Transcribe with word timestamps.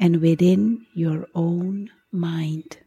and 0.00 0.22
within 0.22 0.86
your 0.94 1.28
own 1.34 1.90
mind. 2.10 2.78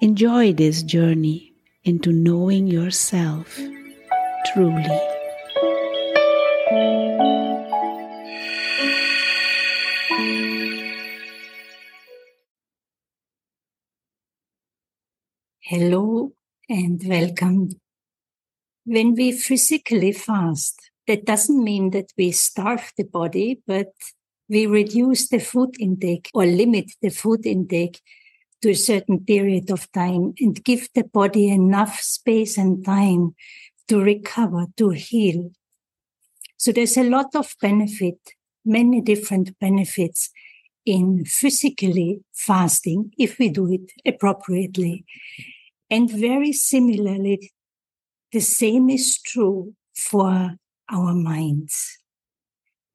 Enjoy 0.00 0.52
this 0.52 0.84
journey 0.84 1.52
into 1.82 2.12
knowing 2.12 2.68
yourself 2.68 3.58
truly. 4.52 5.00
Hello 15.60 16.32
and 16.68 17.02
welcome. 17.04 17.70
When 18.84 19.14
we 19.14 19.32
physically 19.32 20.12
fast, 20.12 20.90
that 21.08 21.24
doesn't 21.26 21.62
mean 21.62 21.90
that 21.90 22.12
we 22.16 22.30
starve 22.30 22.92
the 22.96 23.04
body, 23.04 23.60
but 23.66 23.92
we 24.48 24.66
reduce 24.66 25.28
the 25.28 25.38
food 25.38 25.74
intake 25.78 26.30
or 26.34 26.46
limit 26.46 26.92
the 27.02 27.10
food 27.10 27.44
intake 27.46 28.00
to 28.62 28.70
a 28.70 28.74
certain 28.74 29.20
period 29.24 29.70
of 29.70 29.90
time 29.92 30.32
and 30.40 30.64
give 30.64 30.88
the 30.94 31.04
body 31.04 31.48
enough 31.48 32.00
space 32.00 32.58
and 32.58 32.84
time 32.84 33.34
to 33.86 34.00
recover, 34.00 34.66
to 34.76 34.90
heal. 34.90 35.50
So 36.56 36.72
there's 36.72 36.96
a 36.96 37.08
lot 37.08 37.34
of 37.34 37.54
benefit, 37.60 38.18
many 38.64 39.00
different 39.00 39.58
benefits 39.58 40.30
in 40.84 41.24
physically 41.24 42.20
fasting 42.34 43.12
if 43.18 43.38
we 43.38 43.50
do 43.50 43.70
it 43.70 43.92
appropriately. 44.06 45.04
And 45.90 46.10
very 46.10 46.52
similarly, 46.52 47.52
the 48.32 48.40
same 48.40 48.90
is 48.90 49.18
true 49.20 49.74
for 49.94 50.56
our 50.90 51.14
minds. 51.14 51.97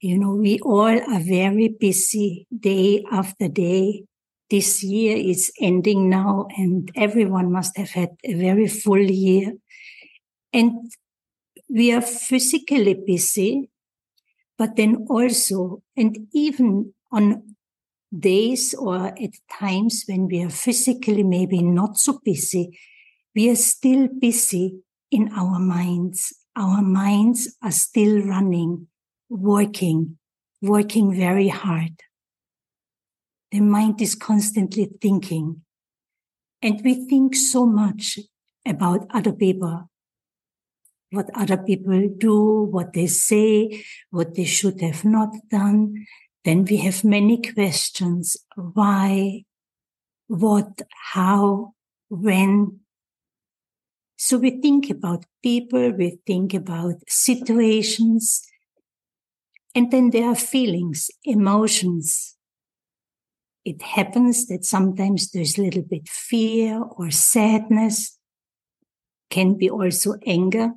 You 0.03 0.19
know, 0.19 0.35
we 0.35 0.59
all 0.59 0.99
are 0.99 1.21
very 1.21 1.69
busy 1.69 2.45
day 2.51 3.05
after 3.09 3.47
day. 3.47 4.03
This 4.49 4.83
year 4.83 5.15
is 5.15 5.49
ending 5.61 6.09
now, 6.09 6.47
and 6.57 6.91
everyone 6.93 7.53
must 7.53 7.77
have 7.77 7.91
had 7.91 8.09
a 8.25 8.33
very 8.33 8.67
full 8.67 8.99
year. 8.99 9.53
And 10.51 10.91
we 11.69 11.93
are 11.93 12.01
physically 12.01 12.95
busy, 12.95 13.69
but 14.57 14.75
then 14.75 15.07
also, 15.09 15.81
and 15.95 16.27
even 16.33 16.93
on 17.09 17.55
days 18.11 18.73
or 18.73 19.05
at 19.07 19.31
times 19.57 20.03
when 20.09 20.27
we 20.27 20.43
are 20.43 20.49
physically 20.49 21.23
maybe 21.23 21.61
not 21.61 21.97
so 21.97 22.19
busy, 22.25 22.77
we 23.33 23.49
are 23.49 23.55
still 23.55 24.09
busy 24.19 24.83
in 25.11 25.31
our 25.31 25.59
minds. 25.59 26.33
Our 26.57 26.81
minds 26.81 27.55
are 27.63 27.71
still 27.71 28.19
running 28.19 28.89
working, 29.33 30.17
working 30.61 31.13
very 31.13 31.47
hard. 31.47 32.01
The 33.51 33.59
mind 33.59 34.01
is 34.01 34.15
constantly 34.15 34.89
thinking. 35.01 35.61
And 36.61 36.81
we 36.83 37.05
think 37.07 37.35
so 37.35 37.65
much 37.65 38.19
about 38.65 39.07
other 39.09 39.33
people, 39.33 39.89
what 41.11 41.29
other 41.35 41.57
people 41.57 42.09
do, 42.17 42.63
what 42.71 42.93
they 42.93 43.07
say, 43.07 43.83
what 44.11 44.35
they 44.35 44.45
should 44.45 44.81
have 44.81 45.03
not 45.03 45.29
done. 45.49 46.05
Then 46.45 46.65
we 46.65 46.77
have 46.77 47.03
many 47.03 47.41
questions. 47.41 48.37
Why? 48.55 49.43
What? 50.27 50.81
How? 51.13 51.73
When? 52.09 52.79
So 54.17 54.37
we 54.37 54.61
think 54.61 54.89
about 54.89 55.25
people, 55.41 55.91
we 55.91 56.19
think 56.25 56.53
about 56.53 56.95
situations, 57.07 58.47
and 59.75 59.91
then 59.91 60.11
there 60.11 60.29
are 60.29 60.35
feelings, 60.35 61.09
emotions. 61.23 62.35
It 63.65 63.81
happens 63.81 64.47
that 64.47 64.65
sometimes 64.65 65.31
there's 65.31 65.57
a 65.57 65.61
little 65.61 65.83
bit 65.83 66.07
fear 66.07 66.81
or 66.81 67.11
sadness, 67.11 68.19
can 69.29 69.57
be 69.57 69.69
also 69.69 70.13
anger. 70.27 70.71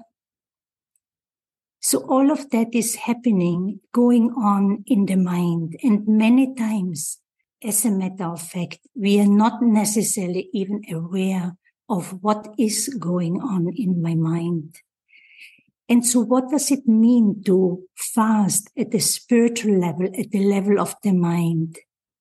So 1.82 1.98
all 2.08 2.30
of 2.30 2.50
that 2.50 2.68
is 2.72 2.94
happening, 2.94 3.80
going 3.92 4.30
on 4.32 4.82
in 4.86 5.06
the 5.06 5.16
mind. 5.16 5.76
And 5.82 6.08
many 6.08 6.54
times, 6.54 7.18
as 7.62 7.84
a 7.84 7.90
matter 7.90 8.24
of 8.24 8.40
fact, 8.40 8.78
we 8.94 9.20
are 9.20 9.26
not 9.28 9.62
necessarily 9.62 10.48
even 10.52 10.82
aware 10.90 11.56
of 11.88 12.22
what 12.22 12.48
is 12.58 12.88
going 12.98 13.40
on 13.40 13.72
in 13.76 14.02
my 14.02 14.14
mind. 14.14 14.80
And 15.88 16.04
so 16.04 16.20
what 16.20 16.50
does 16.50 16.70
it 16.70 16.86
mean 16.86 17.42
to 17.46 17.82
fast 17.94 18.70
at 18.76 18.90
the 18.90 18.98
spiritual 18.98 19.78
level, 19.78 20.06
at 20.06 20.30
the 20.30 20.44
level 20.44 20.80
of 20.80 20.94
the 21.02 21.12
mind? 21.12 21.78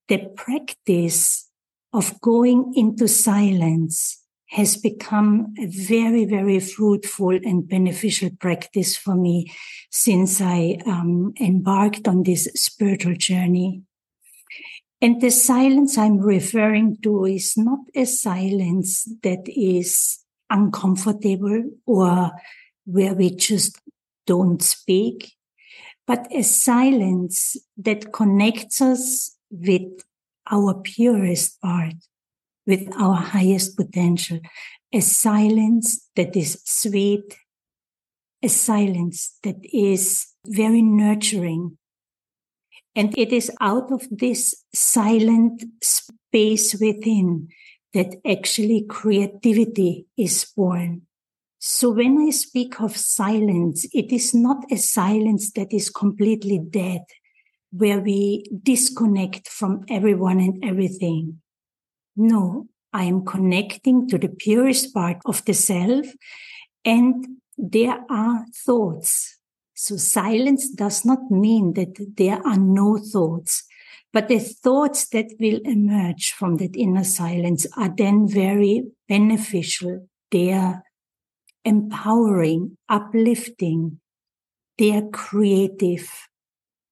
The 0.07 0.19
practice 0.35 1.49
of 1.91 2.21
going 2.21 2.73
into 2.75 3.07
silence 3.07 4.21
has 4.49 4.77
become 4.77 5.53
a 5.59 5.65
very, 5.65 6.25
very 6.25 6.59
fruitful 6.59 7.31
and 7.31 7.67
beneficial 7.67 8.29
practice 8.39 8.95
for 8.95 9.15
me 9.15 9.51
since 9.89 10.39
I 10.39 10.77
um, 10.85 11.33
embarked 11.39 12.07
on 12.07 12.23
this 12.23 12.45
spiritual 12.53 13.15
journey. 13.15 13.81
And 15.01 15.19
the 15.21 15.31
silence 15.31 15.97
I'm 15.97 16.19
referring 16.19 16.97
to 17.03 17.25
is 17.25 17.57
not 17.57 17.79
a 17.95 18.05
silence 18.05 19.09
that 19.23 19.43
is 19.47 20.19
uncomfortable 20.49 21.63
or 21.85 22.31
where 22.85 23.13
we 23.13 23.31
just 23.31 23.79
don't 24.25 24.61
speak, 24.61 25.33
but 26.07 26.27
a 26.31 26.43
silence 26.43 27.57
that 27.77 28.13
connects 28.13 28.81
us 28.81 29.35
with 29.49 30.03
our 30.49 30.75
purest 30.75 31.59
part, 31.61 31.95
with 32.65 32.87
our 32.97 33.15
highest 33.15 33.75
potential, 33.75 34.39
a 34.93 34.99
silence 34.99 36.07
that 36.15 36.35
is 36.35 36.61
sweet, 36.63 37.37
a 38.43 38.47
silence 38.47 39.37
that 39.43 39.57
is 39.63 40.27
very 40.45 40.81
nurturing. 40.81 41.77
And 42.95 43.17
it 43.17 43.33
is 43.33 43.51
out 43.59 43.91
of 43.91 44.07
this 44.09 44.63
silent 44.73 45.63
space 45.83 46.75
within 46.79 47.49
that 47.93 48.15
actually 48.25 48.85
creativity 48.87 50.05
is 50.17 50.45
born. 50.55 51.01
So 51.67 51.89
when 51.89 52.19
I 52.19 52.29
speak 52.29 52.79
of 52.79 52.95
silence, 52.95 53.87
it 53.91 54.11
is 54.11 54.35
not 54.35 54.71
a 54.71 54.77
silence 54.77 55.51
that 55.53 55.73
is 55.73 55.89
completely 55.89 56.59
dead, 56.59 57.01
where 57.71 57.99
we 57.99 58.45
disconnect 58.61 59.47
from 59.47 59.83
everyone 59.89 60.39
and 60.39 60.63
everything. 60.63 61.41
No, 62.15 62.67
I 62.93 63.05
am 63.05 63.25
connecting 63.25 64.07
to 64.09 64.19
the 64.19 64.29
purest 64.29 64.93
part 64.93 65.17
of 65.25 65.43
the 65.45 65.55
self 65.55 66.05
and 66.85 67.25
there 67.57 67.97
are 68.11 68.45
thoughts. 68.63 69.39
So 69.73 69.97
silence 69.97 70.69
does 70.69 71.03
not 71.03 71.31
mean 71.31 71.73
that 71.73 71.95
there 72.15 72.45
are 72.45 72.59
no 72.59 72.99
thoughts, 72.99 73.63
but 74.13 74.27
the 74.27 74.37
thoughts 74.37 75.07
that 75.07 75.31
will 75.39 75.61
emerge 75.63 76.31
from 76.31 76.57
that 76.57 76.75
inner 76.75 77.03
silence 77.03 77.65
are 77.75 77.89
then 77.89 78.27
very 78.27 78.85
beneficial. 79.09 80.07
They 80.29 80.53
are 80.53 80.84
empowering, 81.65 82.77
uplifting. 82.87 83.99
They 84.77 84.95
are 84.95 85.07
creative. 85.09 86.09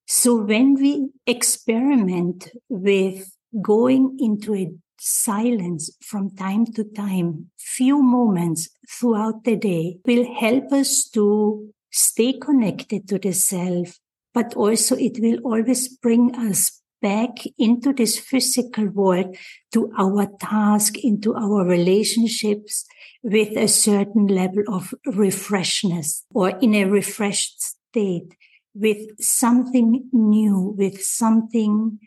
So 0.08 0.36
when 0.36 0.76
we 0.76 1.10
experiment 1.26 2.50
with 2.70 3.32
going 3.62 4.18
into 4.20 4.56
a 4.56 4.74
silence 5.00 5.96
from 6.02 6.36
time 6.36 6.66
to 6.74 6.84
time, 6.84 7.52
few 7.58 8.02
moments 8.02 8.70
throughout 8.90 9.44
the 9.44 9.56
day 9.56 9.98
will 10.06 10.34
help 10.36 10.72
us 10.72 11.10
to 11.10 11.70
stay 11.92 12.34
connected 12.34 13.08
to 13.08 13.20
the 13.20 13.34
self, 13.34 14.00
but 14.34 14.54
also 14.56 14.96
it 14.96 15.20
will 15.20 15.40
always 15.44 15.90
bring 15.98 16.36
us 16.36 16.83
back 17.04 17.32
into 17.60 17.92
this 17.94 18.18
physical 18.18 18.88
world 18.88 19.36
to 19.74 19.92
our 20.00 20.26
task, 20.40 20.98
into 21.04 21.36
our 21.36 21.66
relationships 21.66 22.86
with 23.22 23.58
a 23.58 23.68
certain 23.68 24.28
level 24.28 24.64
of 24.70 24.94
refreshness 25.06 26.24
or 26.34 26.50
in 26.60 26.74
a 26.74 26.86
refreshed 26.86 27.62
state 27.62 28.34
with 28.74 29.22
something 29.22 30.10
new, 30.14 30.74
with 30.78 31.04
something 31.04 32.00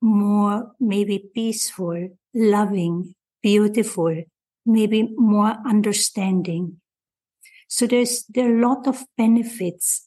more 0.00 0.72
maybe 0.78 1.18
peaceful, 1.34 2.10
loving, 2.32 3.14
beautiful, 3.42 4.22
maybe 4.64 5.08
more 5.16 5.56
understanding. 5.66 6.80
So 7.68 7.86
there's 7.88 8.24
there 8.28 8.48
are 8.48 8.56
a 8.56 8.68
lot 8.68 8.86
of 8.86 9.04
benefits 9.18 10.06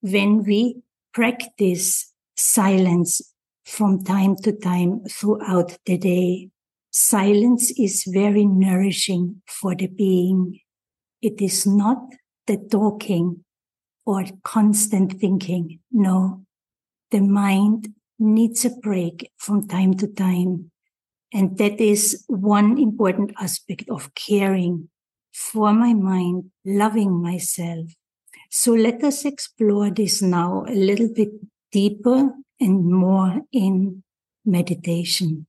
when 0.00 0.42
we 0.42 0.82
practice 1.12 2.12
silence 2.36 3.22
from 3.66 4.04
time 4.04 4.36
to 4.36 4.52
time 4.52 5.04
throughout 5.10 5.76
the 5.86 5.98
day. 5.98 6.48
Silence 6.90 7.72
is 7.72 8.04
very 8.06 8.46
nourishing 8.46 9.42
for 9.46 9.74
the 9.74 9.88
being. 9.88 10.60
It 11.20 11.42
is 11.42 11.66
not 11.66 11.98
the 12.46 12.56
talking 12.70 13.44
or 14.06 14.24
constant 14.44 15.20
thinking. 15.20 15.80
No, 15.90 16.44
the 17.10 17.20
mind 17.20 17.88
needs 18.18 18.64
a 18.64 18.70
break 18.70 19.32
from 19.36 19.66
time 19.66 19.94
to 19.94 20.06
time. 20.06 20.70
And 21.34 21.58
that 21.58 21.80
is 21.80 22.24
one 22.28 22.78
important 22.78 23.32
aspect 23.38 23.90
of 23.90 24.14
caring 24.14 24.88
for 25.34 25.72
my 25.72 25.92
mind, 25.92 26.50
loving 26.64 27.20
myself. 27.20 27.90
So 28.48 28.72
let 28.72 29.02
us 29.02 29.24
explore 29.24 29.90
this 29.90 30.22
now 30.22 30.64
a 30.68 30.74
little 30.74 31.12
bit 31.12 31.30
deeper 31.72 32.30
and 32.60 32.84
more 32.84 33.42
in 33.52 34.02
meditation. 34.44 35.46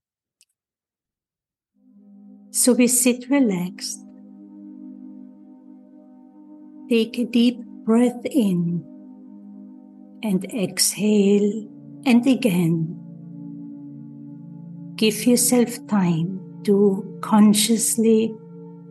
So 2.52 2.74
we 2.74 2.88
sit 2.88 3.30
relaxed. 3.30 4.00
Take 6.90 7.18
a 7.20 7.26
deep 7.26 7.60
breath 7.86 8.26
in 8.26 8.84
and 10.24 10.44
exhale 10.54 11.68
and 12.06 12.26
again. 12.26 12.98
Give 14.96 15.26
yourself 15.26 15.86
time 15.88 16.42
to 16.64 17.20
consciously 17.22 18.34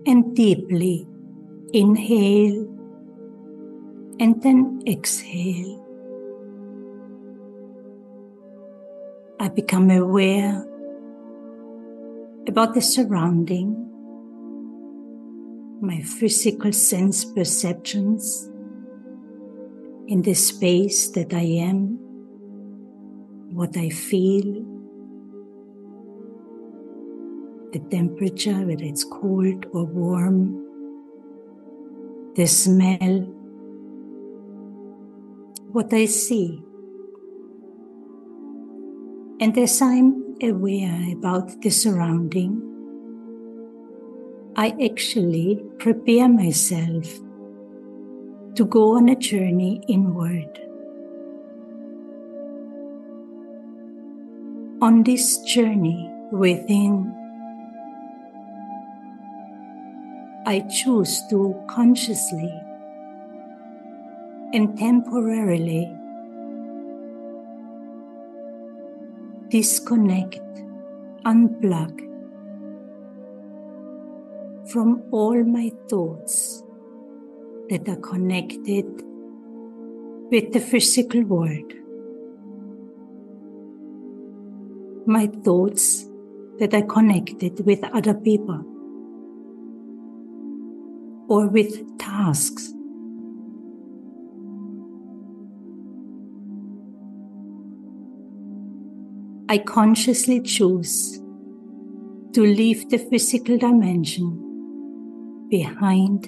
and 0.06 0.36
deeply 0.36 1.06
inhale 1.72 2.62
and 4.20 4.40
then 4.42 4.80
exhale. 4.86 5.85
I 9.38 9.48
become 9.48 9.90
aware 9.90 10.64
about 12.48 12.72
the 12.72 12.80
surrounding, 12.80 13.82
my 15.82 16.00
physical 16.00 16.72
sense 16.72 17.24
perceptions 17.24 18.48
in 20.08 20.22
the 20.22 20.32
space 20.32 21.08
that 21.10 21.34
I 21.34 21.42
am, 21.42 21.98
what 23.52 23.76
I 23.76 23.90
feel, 23.90 24.64
the 27.72 27.80
temperature, 27.90 28.64
whether 28.66 28.84
it's 28.84 29.04
cold 29.04 29.66
or 29.72 29.84
warm, 29.84 30.64
the 32.36 32.46
smell, 32.46 33.18
what 35.72 35.92
I 35.92 36.06
see. 36.06 36.62
And 39.38 39.56
as 39.58 39.82
I'm 39.82 40.34
aware 40.42 41.12
about 41.12 41.60
the 41.60 41.68
surrounding, 41.68 42.62
I 44.56 44.74
actually 44.82 45.62
prepare 45.78 46.26
myself 46.26 47.04
to 48.54 48.64
go 48.64 48.96
on 48.96 49.10
a 49.10 49.14
journey 49.14 49.82
inward. 49.88 50.48
On 54.80 55.02
this 55.02 55.36
journey 55.42 56.10
within, 56.32 57.12
I 60.46 60.60
choose 60.60 61.22
to 61.28 61.54
consciously 61.68 62.50
and 64.54 64.78
temporarily 64.78 65.92
disconnect, 69.48 70.40
unplug 71.24 72.00
from 74.70 75.02
all 75.12 75.44
my 75.44 75.70
thoughts 75.88 76.62
that 77.70 77.88
are 77.88 77.96
connected 77.96 78.86
with 80.30 80.52
the 80.52 80.60
physical 80.60 81.22
world. 81.22 81.72
My 85.06 85.26
thoughts 85.44 86.06
that 86.58 86.74
are 86.74 86.82
connected 86.82 87.64
with 87.64 87.84
other 87.92 88.14
people 88.14 88.64
or 91.28 91.46
with 91.48 91.98
tasks. 91.98 92.72
I 99.48 99.58
consciously 99.58 100.40
choose 100.40 101.20
to 102.32 102.42
leave 102.42 102.88
the 102.88 102.98
physical 102.98 103.56
dimension 103.56 105.46
behind 105.48 106.26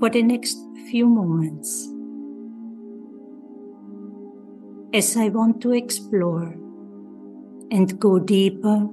for 0.00 0.10
the 0.10 0.22
next 0.22 0.58
few 0.90 1.06
moments 1.06 1.88
as 4.92 5.16
I 5.16 5.28
want 5.28 5.60
to 5.62 5.72
explore 5.72 6.56
and 7.70 7.98
go 8.00 8.18
deeper 8.18 8.88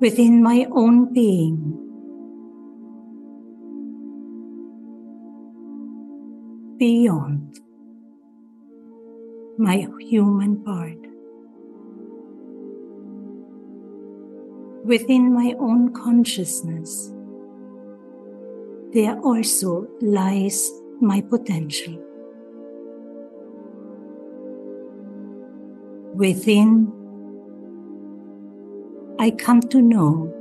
within 0.00 0.42
my 0.42 0.66
own 0.70 1.12
being. 1.14 1.72
Beyond 6.78 7.58
my 9.58 9.88
human 10.00 10.62
part. 10.64 10.98
Within 14.84 15.32
my 15.32 15.54
own 15.58 15.92
consciousness 15.92 17.12
there 18.96 19.18
also 19.20 19.86
lies 20.00 20.70
my 21.00 21.20
potential. 21.20 21.98
Within, 26.14 26.90
I 29.18 29.32
come 29.32 29.60
to 29.60 29.82
know 29.82 30.32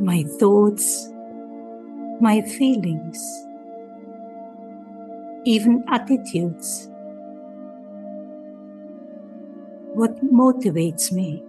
my 0.00 0.24
thoughts, 0.40 1.08
my 2.20 2.42
feelings, 2.42 3.20
even 5.44 5.84
attitudes. 5.88 6.90
What 9.94 10.24
motivates 10.24 11.12
me 11.12 11.42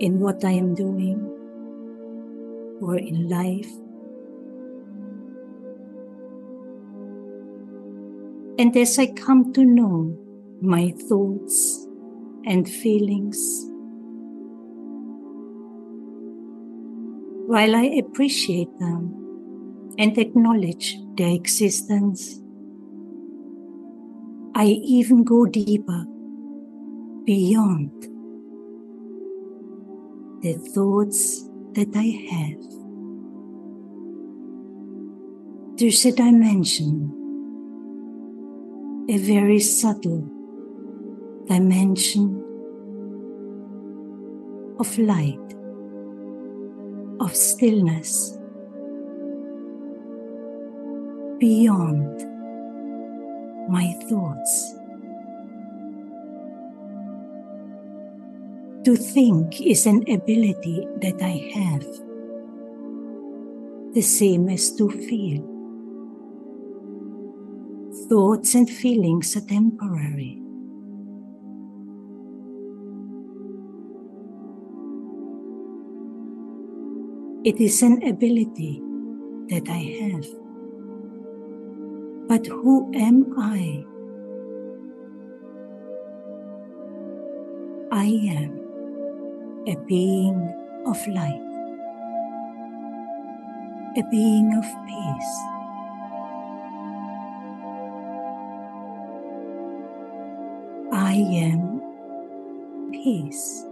in 0.00 0.20
what 0.20 0.44
I 0.44 0.52
am 0.52 0.74
doing 0.74 1.18
or 2.80 2.96
in 2.96 3.28
life. 3.28 3.70
And 8.58 8.76
as 8.76 8.98
I 8.98 9.06
come 9.06 9.52
to 9.52 9.64
know 9.64 10.16
my 10.60 10.94
thoughts 11.08 11.86
and 12.44 12.68
feelings, 12.68 13.38
While 17.48 17.76
I 17.76 17.84
appreciate 17.98 18.78
them 18.78 19.94
and 19.96 20.18
acknowledge 20.18 20.98
their 21.16 21.34
existence, 21.34 22.42
I 24.54 24.66
even 24.66 25.24
go 25.24 25.46
deeper 25.46 26.04
beyond 27.28 27.92
the 30.40 30.54
thoughts 30.74 31.44
that 31.74 31.94
I 31.94 32.08
have. 32.32 32.62
There's 35.76 36.06
a 36.06 36.12
dimension, 36.12 36.94
a 39.10 39.18
very 39.18 39.60
subtle 39.60 40.22
dimension 41.46 42.42
of 44.80 44.98
light, 44.98 45.54
of 47.20 47.36
stillness, 47.36 48.38
beyond 51.38 52.24
my 53.68 53.92
thoughts. 54.08 54.77
To 58.88 58.96
think 58.96 59.60
is 59.60 59.84
an 59.84 60.02
ability 60.10 60.88
that 61.02 61.20
I 61.20 61.36
have, 61.52 61.84
the 63.92 64.00
same 64.00 64.48
as 64.48 64.72
to 64.76 64.88
feel. 64.88 65.44
Thoughts 68.08 68.54
and 68.54 68.66
feelings 68.66 69.36
are 69.36 69.42
temporary. 69.42 70.40
It 77.44 77.60
is 77.60 77.82
an 77.82 78.02
ability 78.08 78.80
that 79.50 79.68
I 79.68 79.84
have. 80.00 80.26
But 82.26 82.46
who 82.46 82.90
am 82.94 83.34
I? 83.36 83.84
I 87.92 88.06
am 88.32 88.67
a 89.66 89.76
being 89.86 90.54
of 90.86 91.06
light, 91.08 91.42
a 93.96 94.02
being 94.10 94.54
of 94.56 94.64
peace. 94.86 95.34
I 100.92 101.14
am 101.14 101.80
peace. 102.92 103.64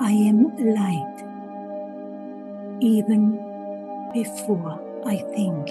I 0.00 0.12
am 0.12 0.56
light 0.58 1.24
even 2.80 3.40
before 4.12 4.80
I 5.06 5.16
think. 5.34 5.68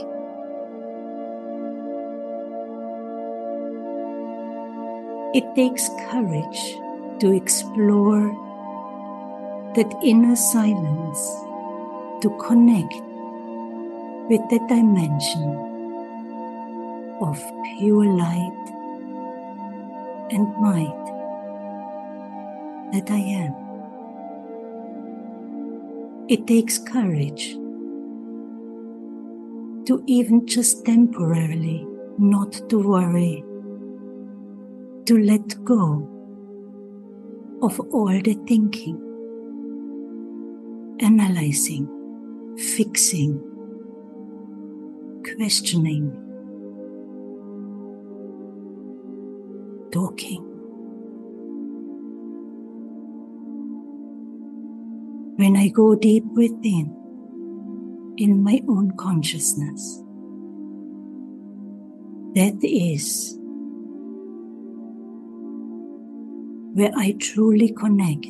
It 5.33 5.55
takes 5.55 5.89
courage 6.11 6.77
to 7.23 7.31
explore 7.31 8.35
that 9.75 9.89
inner 10.03 10.35
silence, 10.35 11.19
to 12.21 12.29
connect 12.37 12.93
with 14.29 14.41
the 14.49 14.59
dimension 14.67 15.55
of 17.21 17.41
pure 17.63 18.03
light 18.03 18.65
and 20.31 20.53
might 20.57 21.05
that 22.91 23.09
I 23.09 23.19
am. 23.19 23.55
It 26.27 26.45
takes 26.45 26.77
courage 26.77 27.53
to 29.85 30.03
even 30.07 30.45
just 30.45 30.85
temporarily 30.85 31.87
not 32.17 32.51
to 32.69 32.79
worry, 32.79 33.45
to 35.05 35.17
let 35.17 35.63
go 35.63 36.12
of 37.63 37.79
all 37.91 38.07
the 38.07 38.33
thinking, 38.45 38.97
analyzing, 40.99 41.87
fixing, 42.57 43.39
questioning, 45.23 46.11
talking. 49.93 50.43
When 55.37 55.55
I 55.55 55.69
go 55.69 55.95
deep 55.95 56.25
within, 56.33 56.93
in 58.17 58.43
my 58.43 58.61
own 58.67 58.91
consciousness, 58.97 60.03
that 62.35 62.59
is 62.61 63.39
where 66.73 66.91
I 66.97 67.11
truly 67.19 67.71
connect 67.71 68.25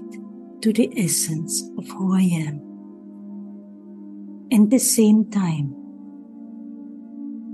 to 0.62 0.74
the 0.74 0.92
essence 0.98 1.64
of 1.78 1.88
who 1.88 2.14
I 2.14 2.22
am. 2.22 2.60
And 4.52 4.70
the 4.70 4.80
same 4.80 5.32
time, 5.32 5.74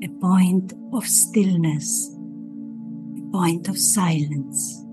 a 0.04 0.08
point 0.20 0.74
of 0.92 1.06
stillness, 1.06 2.16
a 3.18 3.32
point 3.32 3.68
of 3.70 3.78
silence, 3.78 4.84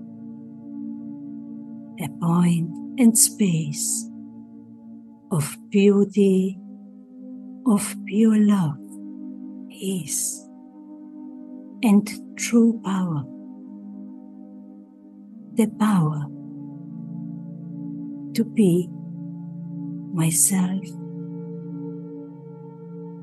a 1.99 2.07
point 2.21 2.69
and 2.99 3.17
space 3.17 4.07
of 5.31 5.57
beauty, 5.71 6.59
of 7.65 7.95
pure 8.05 8.37
love, 8.37 8.77
peace, 9.69 10.47
and 11.81 12.07
true 12.37 12.79
power 12.85 13.25
the 15.57 15.67
power 15.79 16.23
to 18.35 18.45
be 18.45 18.87
myself, 20.13 20.85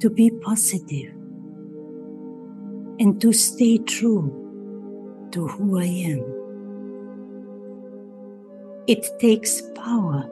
to 0.00 0.10
be 0.10 0.30
positive, 0.42 1.12
and 2.98 3.20
to 3.20 3.32
stay 3.32 3.78
true 3.78 5.28
to 5.30 5.46
who 5.46 5.78
I 5.78 5.84
am. 5.84 6.24
It 8.88 9.06
takes 9.20 9.62
power, 9.76 10.28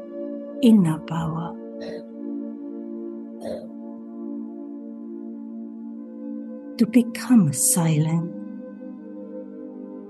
inner 0.61 0.99
power. 0.99 1.57
To 6.79 6.87
become 6.87 7.53
silent 7.53 8.35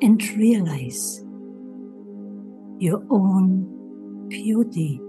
and 0.00 0.22
realize 0.38 1.21
your 2.82 3.00
own 3.10 4.26
beauty, 4.28 5.00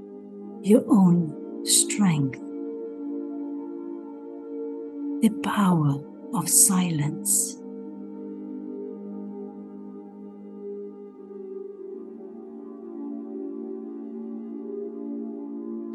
your 0.61 0.83
own 0.87 1.65
strength, 1.65 2.39
the 5.23 5.29
power 5.41 5.95
of 6.35 6.47
silence. 6.47 7.55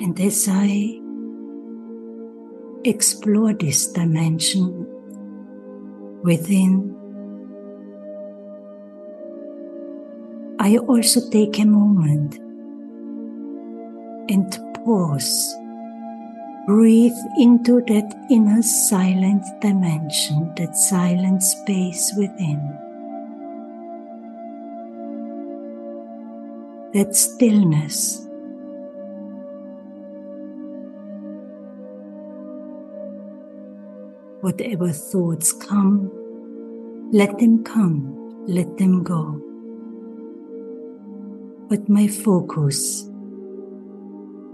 And 0.00 0.20
as 0.20 0.48
I 0.50 0.98
explore 2.82 3.52
this 3.52 3.86
dimension 3.92 4.84
within 6.24 6.97
I 10.68 10.76
also 10.76 11.26
take 11.30 11.58
a 11.60 11.64
moment 11.64 12.36
and 14.28 14.52
pause. 14.74 15.56
Breathe 16.66 17.16
into 17.38 17.80
that 17.86 18.26
inner 18.30 18.60
silent 18.60 19.44
dimension, 19.62 20.52
that 20.58 20.76
silent 20.76 21.42
space 21.42 22.12
within. 22.18 22.60
That 26.92 27.16
stillness. 27.16 28.28
Whatever 34.42 34.92
thoughts 34.92 35.50
come, 35.50 36.12
let 37.10 37.38
them 37.38 37.64
come, 37.64 38.44
let 38.46 38.76
them 38.76 39.02
go 39.02 39.47
but 41.68 41.86
my 41.88 42.08
focus 42.08 43.04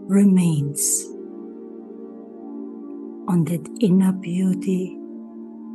remains 0.08 1.04
on 3.28 3.44
that 3.44 3.64
inner 3.80 4.12
beauty, 4.12 4.98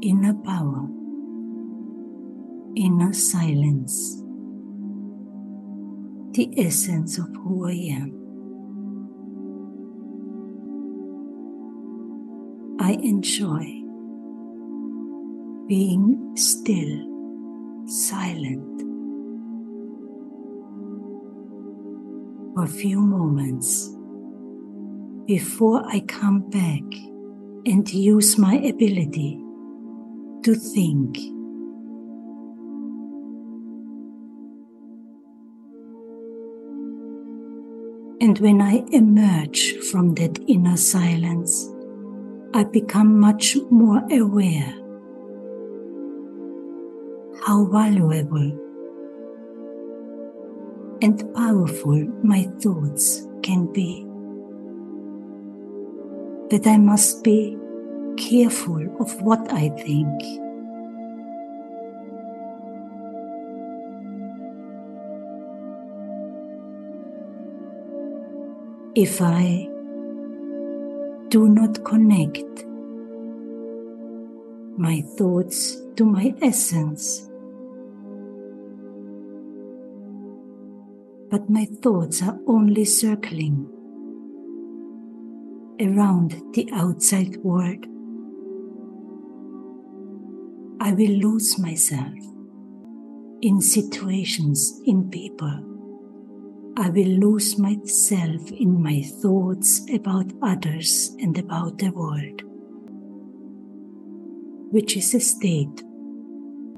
inner 0.01 0.34
power, 0.43 0.86
inner 2.75 3.13
silence, 3.13 4.22
the 6.34 6.53
essence 6.58 7.17
of 7.17 7.27
who 7.38 7.67
I 7.67 7.77
am. 7.98 8.15
I 12.81 12.91
enjoy 13.01 13.63
being 15.67 16.34
still, 16.36 17.88
silent 17.88 18.68
for 22.60 22.66
a 22.66 22.68
few 22.68 23.00
moments 23.00 23.96
before 25.25 25.82
I 25.88 26.01
come 26.01 26.42
back 26.50 26.84
and 27.66 27.89
use 27.94 28.38
my 28.38 28.56
ability 28.56 29.39
to 30.44 30.56
think. 30.56 31.18
And 38.22 38.38
when 38.39 38.62
I 38.62 38.84
emerge 38.92 39.78
from 39.89 40.16
that 40.16 40.38
inner 40.48 40.75
silence, 40.75 41.70
I 42.54 42.66
become 42.66 43.18
much 43.18 43.56
more 43.72 44.01
aware 44.12 44.74
how 47.46 47.63
valuable 47.72 48.68
and 51.01 51.34
powerful 51.34 52.06
my 52.24 52.44
thoughts 52.60 53.27
can 53.41 53.72
be. 53.72 54.06
That 56.50 56.68
I 56.68 56.77
must 56.77 57.24
be 57.24 57.58
careful 58.18 58.82
of 59.00 59.22
what 59.22 59.51
I 59.53 59.70
think. 59.70 60.22
If 68.96 69.22
I 69.22 69.70
do 71.29 71.48
not 71.48 71.86
connect 71.86 72.65
my 74.77 75.01
thoughts 75.18 75.77
to 75.96 76.03
my 76.03 76.34
essence, 76.41 77.28
but 81.29 81.50
my 81.50 81.65
thoughts 81.65 82.24
are 82.24 82.39
only 82.48 82.86
circling 82.86 83.69
around 85.79 86.41
the 86.53 86.67
outside 86.74 87.38
world. 87.38 87.86
I 90.81 90.93
will 90.93 91.12
lose 91.12 91.59
myself 91.59 92.17
in 93.41 93.62
situations, 93.62 94.81
in 94.86 95.09
people. 95.09 95.65
I 96.77 96.89
will 96.89 97.07
lose 97.07 97.57
myself 97.57 98.51
in 98.51 98.81
my 98.81 99.01
thoughts 99.01 99.86
about 99.93 100.31
others 100.41 101.15
and 101.19 101.38
about 101.38 101.77
the 101.77 101.89
world, 101.89 102.41
which 104.71 104.98
is 104.98 105.13
a 105.13 105.19
state 105.19 105.83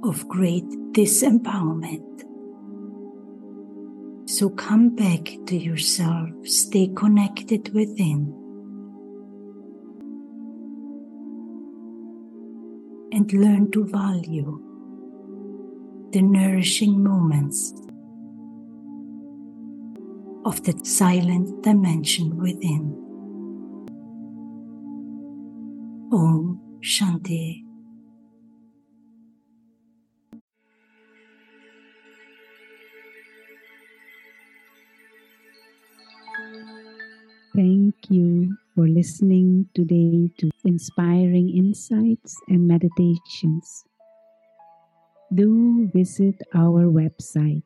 of 0.03 0.27
great 0.27 0.67
disempowerment. 0.93 2.30
So 4.31 4.49
come 4.49 4.95
back 4.95 5.25
to 5.47 5.57
yourself, 5.57 6.29
stay 6.45 6.87
connected 6.95 7.73
within. 7.73 8.33
And 13.11 13.33
learn 13.33 13.71
to 13.71 13.83
value 13.83 14.63
the 16.13 16.21
nourishing 16.21 17.03
moments 17.03 17.73
of 20.45 20.63
the 20.63 20.79
silent 20.85 21.61
dimension 21.61 22.37
within. 22.37 22.95
Om 26.13 26.61
Shanti. 26.81 27.70
You 38.11 38.55
for 38.75 38.87
listening 38.87 39.67
today 39.73 40.29
to 40.37 40.51
inspiring 40.65 41.49
insights 41.55 42.35
and 42.47 42.67
meditations. 42.67 43.85
Do 45.33 45.89
visit 45.93 46.35
our 46.53 46.91
website 46.91 47.63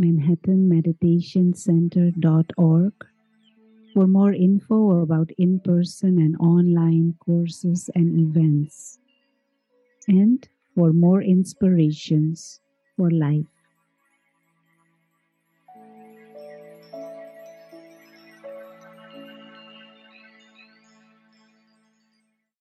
manhattanmeditationcenter.org 0.00 2.92
for 3.94 4.06
more 4.06 4.32
info 4.32 5.02
about 5.02 5.30
in 5.38 5.58
person 5.60 6.18
and 6.18 6.36
online 6.38 7.14
courses 7.24 7.88
and 7.94 8.20
events, 8.20 8.98
and 10.06 10.46
for 10.74 10.92
more 10.92 11.22
inspirations 11.22 12.60
for 12.96 13.10
life. 13.10 13.57